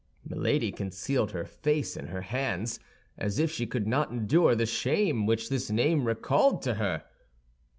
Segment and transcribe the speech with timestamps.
[0.27, 2.79] Milady concealed her face in her hands,
[3.19, 7.03] as if she could not endure the shame which this name recalled to her.